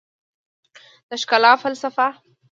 د 1.09 1.11
ښکلا 1.21 1.51
فلسفه 1.61 2.07